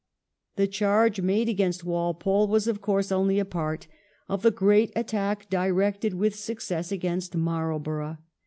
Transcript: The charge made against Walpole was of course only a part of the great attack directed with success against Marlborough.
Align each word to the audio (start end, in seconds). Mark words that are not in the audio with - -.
The 0.55 0.65
charge 0.65 1.21
made 1.21 1.47
against 1.47 1.83
Walpole 1.83 2.47
was 2.47 2.65
of 2.65 2.81
course 2.81 3.11
only 3.11 3.37
a 3.37 3.45
part 3.45 3.85
of 4.27 4.41
the 4.41 4.49
great 4.49 4.91
attack 4.95 5.47
directed 5.47 6.15
with 6.15 6.33
success 6.33 6.91
against 6.91 7.35
Marlborough. 7.35 8.17